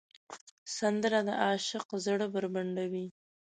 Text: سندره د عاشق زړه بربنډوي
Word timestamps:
سندره 0.77 1.19
د 1.27 1.29
عاشق 1.43 1.87
زړه 2.05 2.25
بربنډوي 2.33 3.07